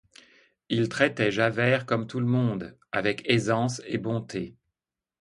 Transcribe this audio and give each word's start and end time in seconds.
Il 0.69 0.89
traitait 0.89 1.29
Javert 1.31 1.85
comme 1.85 2.07
tout 2.07 2.19
le 2.19 2.25
monde, 2.25 2.75
avec 2.91 3.21
aisance 3.29 3.83
et 3.85 3.99
bonté. 3.99 4.55